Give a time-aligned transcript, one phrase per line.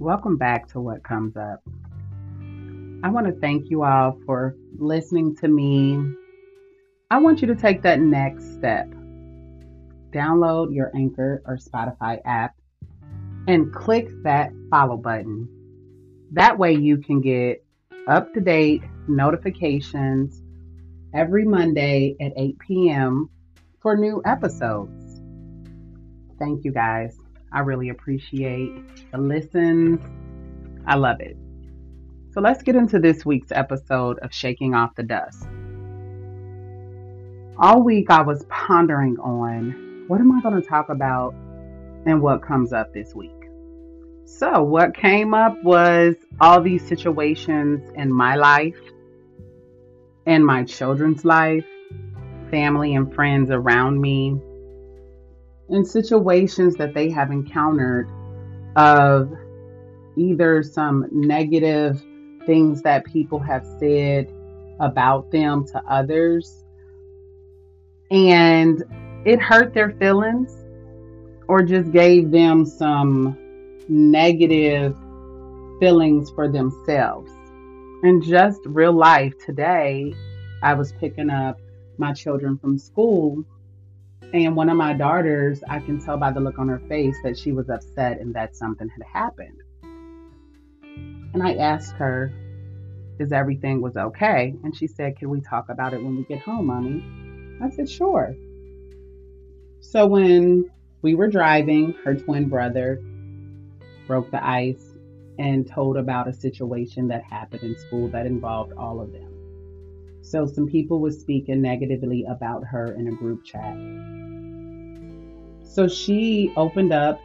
[0.00, 1.60] Welcome back to What Comes Up.
[3.02, 5.98] I want to thank you all for listening to me.
[7.10, 8.86] I want you to take that next step.
[10.12, 12.54] Download your Anchor or Spotify app
[13.48, 15.48] and click that follow button.
[16.30, 17.64] That way you can get
[18.06, 20.40] up to date notifications
[21.12, 23.30] every Monday at 8 p.m.
[23.82, 25.20] for new episodes.
[26.38, 27.17] Thank you guys.
[27.52, 30.00] I really appreciate the listens.
[30.86, 31.36] I love it.
[32.32, 35.48] So let's get into this week's episode of Shaking Off the Dust.
[37.58, 41.34] All week I was pondering on what am I going to talk about
[42.06, 43.32] and what comes up this week.
[44.24, 48.78] So, what came up was all these situations in my life,
[50.26, 51.64] in my children's life,
[52.50, 54.38] family and friends around me,
[55.70, 58.08] in situations that they have encountered
[58.76, 59.32] of
[60.16, 62.02] either some negative
[62.46, 64.32] things that people have said
[64.80, 66.64] about them to others
[68.10, 68.82] and
[69.24, 70.64] it hurt their feelings
[71.48, 73.36] or just gave them some
[73.88, 74.96] negative
[75.80, 77.30] feelings for themselves.
[78.02, 80.14] And just real life today,
[80.62, 81.60] I was picking up
[81.98, 83.44] my children from school
[84.32, 87.38] and one of my daughters, I can tell by the look on her face that
[87.38, 89.58] she was upset and that something had happened.
[91.32, 92.32] And I asked her,
[93.18, 94.54] is everything was okay?
[94.62, 97.02] And she said, can we talk about it when we get home, mommy?
[97.62, 98.34] I said, sure.
[99.80, 103.02] So when we were driving, her twin brother
[104.06, 104.94] broke the ice
[105.38, 109.37] and told about a situation that happened in school that involved all of them.
[110.30, 113.74] So some people were speaking negatively about her in a group chat.
[115.64, 117.18] So she opened up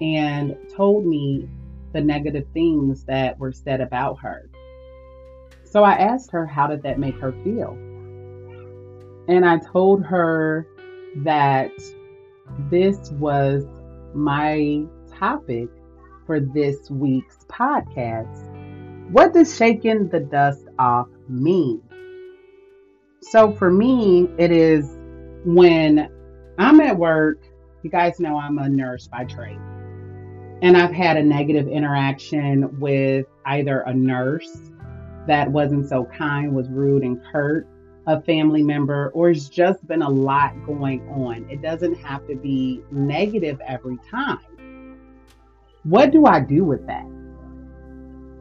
[0.00, 1.48] and told me
[1.92, 4.48] the negative things that were said about her.
[5.64, 7.72] So I asked her, how did that make her feel?
[9.28, 10.68] And I told her
[11.24, 11.72] that
[12.70, 13.64] this was
[14.14, 14.84] my
[15.18, 15.68] topic
[16.26, 19.10] for this week's podcast.
[19.10, 21.82] What does shaking the dust off mean?
[23.28, 24.88] So for me, it is
[25.44, 26.08] when
[26.58, 27.40] I'm at work,
[27.82, 29.58] you guys know I'm a nurse by trade.
[30.62, 34.70] And I've had a negative interaction with either a nurse
[35.26, 37.66] that wasn't so kind, was rude and hurt
[38.06, 41.50] a family member, or it's just been a lot going on.
[41.50, 44.98] It doesn't have to be negative every time.
[45.82, 47.15] What do I do with that?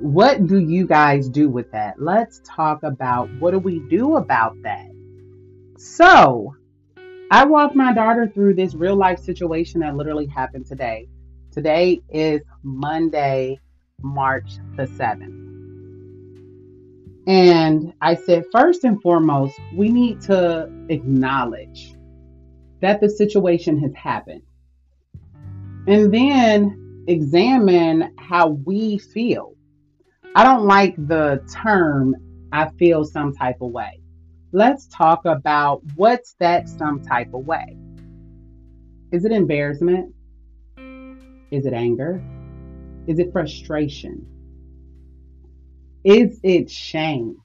[0.00, 2.00] What do you guys do with that?
[2.00, 4.90] Let's talk about what do we do about that.
[5.76, 6.54] So,
[7.30, 11.06] I walked my daughter through this real life situation that literally happened today.
[11.52, 13.60] Today is Monday,
[14.00, 15.36] March the 7th.
[17.26, 21.94] And I said, first and foremost, we need to acknowledge
[22.80, 24.42] that the situation has happened.
[25.86, 29.56] And then examine how we feel.
[30.32, 32.14] I don't like the term,
[32.52, 34.00] I feel some type of way.
[34.52, 37.76] Let's talk about what's that some type of way.
[39.10, 40.14] Is it embarrassment?
[41.50, 42.22] Is it anger?
[43.08, 44.24] Is it frustration?
[46.04, 47.36] Is it shame?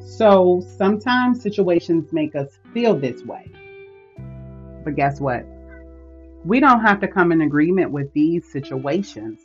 [0.00, 3.52] So sometimes situations make us feel this way.
[4.82, 5.46] But guess what?
[6.44, 9.40] We don't have to come in agreement with these situations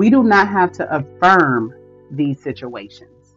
[0.00, 1.74] we do not have to affirm
[2.10, 3.34] these situations.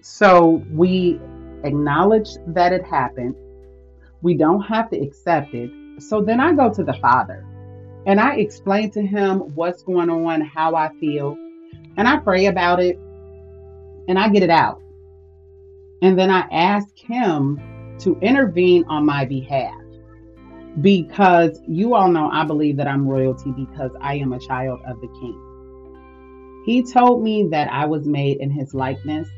[0.00, 1.20] So we
[1.62, 3.36] acknowledge that it happened.
[4.20, 5.70] We don't have to accept it.
[6.02, 7.46] So then I go to the Father
[8.04, 11.36] and I explain to him what's going on, how I feel,
[11.96, 12.98] and I pray about it
[14.08, 14.82] and I get it out.
[16.02, 17.60] And then I ask him
[18.00, 19.84] to intervene on my behalf
[20.80, 25.00] because you all know I believe that I'm royalty because I am a child of
[25.00, 25.43] the King.
[26.64, 29.28] He told me that I was made in his likeness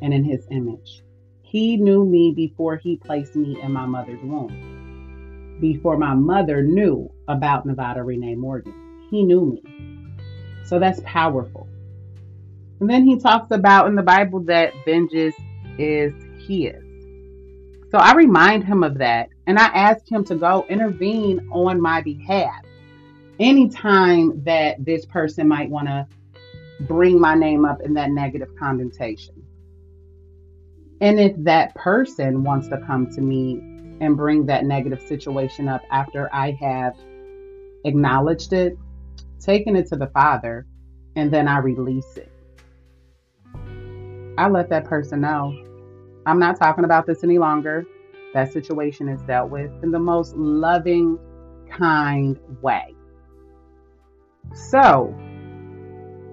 [0.00, 1.02] and in his image.
[1.42, 5.58] He knew me before he placed me in my mother's womb.
[5.60, 8.72] Before my mother knew about Nevada Renee Morgan,
[9.10, 9.62] he knew me.
[10.64, 11.68] So that's powerful.
[12.80, 15.36] And then he talks about in the Bible that vengeance
[15.76, 16.14] is
[16.48, 16.82] his.
[17.90, 22.00] So I remind him of that and I ask him to go intervene on my
[22.00, 22.62] behalf
[23.38, 26.06] anytime that this person might want to
[26.80, 29.34] bring my name up in that negative connotation.
[31.00, 33.58] And if that person wants to come to me
[34.00, 36.94] and bring that negative situation up after I have
[37.84, 38.76] acknowledged it,
[39.38, 40.66] taken it to the Father,
[41.16, 42.30] and then I release it.
[44.36, 45.54] I let that person know
[46.26, 47.86] I'm not talking about this any longer.
[48.34, 51.18] That situation is dealt with in the most loving,
[51.70, 52.94] kind way.
[54.54, 55.14] So,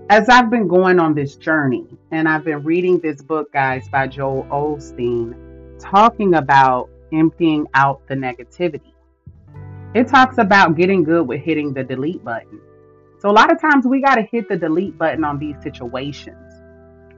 [0.10, 4.08] as I've been going on this journey and I've been reading this book, guys, by
[4.08, 5.36] Joel Osteen,
[5.80, 8.94] talking about emptying out the negativity,
[9.94, 12.62] it talks about getting good with hitting the delete button.
[13.20, 16.54] So, a lot of times we got to hit the delete button on these situations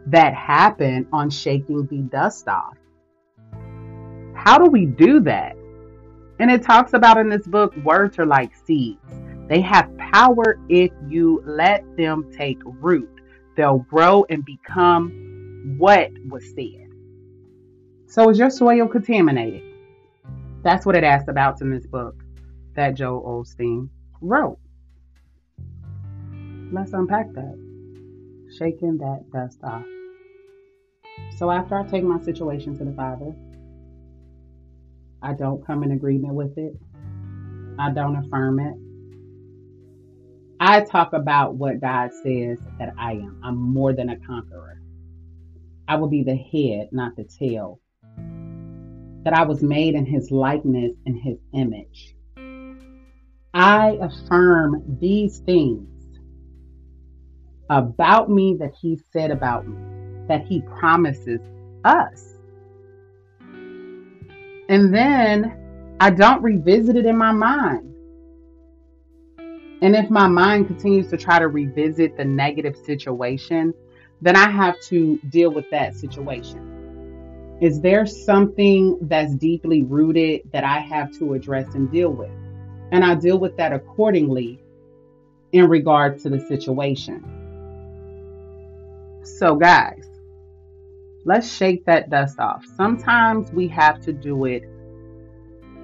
[0.07, 2.77] that happen on shaking the dust off.
[4.33, 5.56] How do we do that?
[6.39, 9.29] And it talks about in this book, words are like seeds.
[9.50, 13.10] They have power if you let them take root.
[13.57, 16.88] They'll grow and become what was said.
[18.06, 19.63] So is your soil contaminated?
[20.62, 22.24] That's what it asks about in this book
[22.75, 23.90] that Joe Osteen
[24.22, 24.60] wrote.
[26.72, 27.57] Let's unpack that.
[28.57, 29.84] Shaking that dust off.
[31.38, 33.34] So after I take my situation to the Father,
[35.24, 36.75] I don't come in agreement with it.
[37.80, 38.75] I don't affirm it.
[40.62, 43.40] I talk about what God says that I am.
[43.44, 44.82] I'm more than a conqueror.
[45.88, 47.80] I will be the head, not the tail.
[49.24, 52.14] That I was made in his likeness and his image.
[53.54, 55.88] I affirm these things
[57.70, 59.78] about me that he said about me,
[60.28, 61.40] that he promises
[61.86, 62.34] us.
[64.68, 67.88] And then I don't revisit it in my mind.
[69.81, 73.74] And if my mind continues to try to revisit the negative situation,
[74.22, 77.58] then I have to deal with that situation.
[77.62, 82.31] Is there something that's deeply rooted that I have to address and deal with?
[82.92, 84.62] And I deal with that accordingly
[85.52, 87.24] in regard to the situation.
[89.24, 90.10] So, guys,
[91.25, 92.66] let's shake that dust off.
[92.75, 94.64] Sometimes we have to do it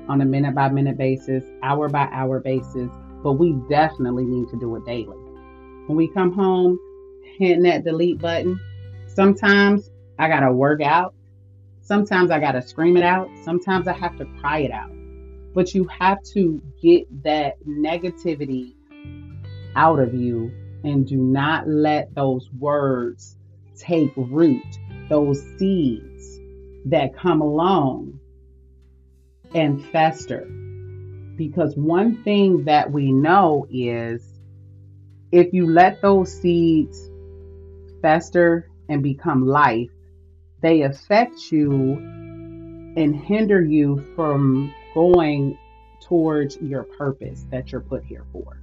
[0.07, 2.89] on a minute by minute basis, hour by hour basis,
[3.25, 5.17] but we definitely need to do it daily.
[5.87, 6.77] When we come home,
[7.39, 8.59] hitting that delete button,
[9.07, 9.89] sometimes
[10.19, 11.15] I got to work out.
[11.81, 13.27] Sometimes I got to scream it out.
[13.43, 14.91] Sometimes I have to cry it out.
[15.55, 18.75] But you have to get that negativity
[19.75, 20.51] out of you
[20.83, 23.37] and do not let those words
[23.75, 24.61] take root,
[25.09, 26.39] those seeds
[26.85, 28.19] that come along
[29.55, 30.47] and fester
[31.35, 34.21] because one thing that we know is
[35.31, 37.09] if you let those seeds
[38.01, 39.89] fester and become life,
[40.61, 41.93] they affect you
[42.95, 45.57] and hinder you from going
[46.01, 48.61] towards your purpose that you're put here for.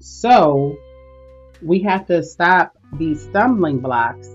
[0.00, 0.76] So,
[1.62, 4.28] we have to stop these stumbling blocks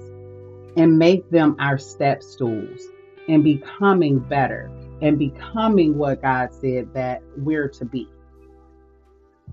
[0.76, 2.82] and make them our step stools
[3.28, 4.70] in becoming better
[5.04, 8.08] and becoming what God said that we're to be.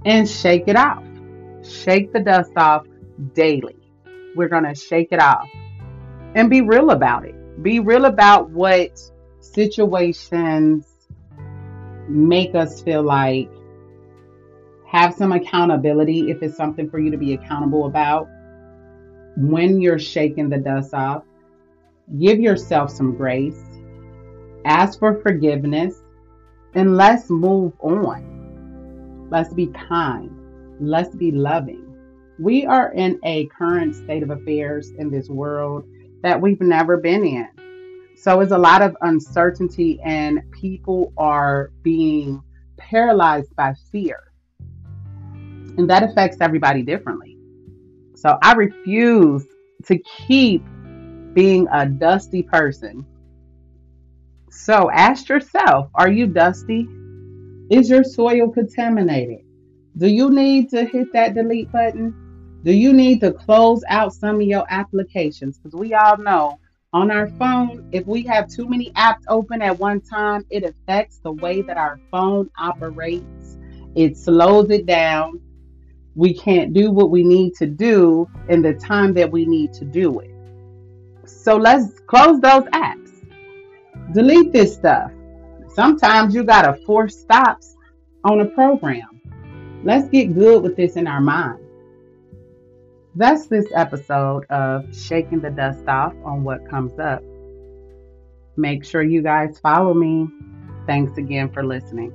[0.06, 1.04] And shake it off.
[1.62, 2.86] Shake the dust off
[3.34, 3.76] daily.
[4.36, 5.48] We're going to shake it off
[6.36, 7.34] and be real about it.
[7.62, 8.98] Be real about what
[9.40, 10.86] situations
[12.08, 13.50] make us feel like
[14.86, 18.28] have some accountability if it's something for you to be accountable about.
[19.36, 21.24] When you're shaking the dust off,
[22.18, 23.69] give yourself some grace
[24.64, 26.02] ask for forgiveness,
[26.74, 29.28] and let's move on.
[29.30, 30.30] Let's be kind.
[30.80, 31.86] Let's be loving.
[32.38, 35.84] We are in a current state of affairs in this world
[36.22, 37.48] that we've never been in.
[38.16, 42.42] So it's a lot of uncertainty, and people are being
[42.76, 44.32] paralyzed by fear.
[45.78, 47.38] And that affects everybody differently.
[48.16, 49.46] So I refuse
[49.86, 50.62] to keep
[51.32, 53.06] being a dusty person
[54.50, 56.88] so ask yourself are you dusty?
[57.70, 59.44] Is your soil contaminated?
[59.96, 62.60] Do you need to hit that delete button?
[62.64, 65.58] Do you need to close out some of your applications?
[65.58, 66.58] Because we all know
[66.92, 71.18] on our phone, if we have too many apps open at one time, it affects
[71.18, 73.56] the way that our phone operates.
[73.94, 75.40] It slows it down.
[76.16, 79.84] We can't do what we need to do in the time that we need to
[79.84, 80.30] do it.
[81.24, 82.99] So let's close those apps
[84.12, 85.10] delete this stuff.
[85.74, 87.76] Sometimes you got to force stops
[88.24, 89.20] on a program.
[89.84, 91.58] Let's get good with this in our mind.
[93.14, 97.22] That's this episode of Shaking the Dust Off on What Comes Up.
[98.56, 100.28] Make sure you guys follow me.
[100.86, 102.12] Thanks again for listening.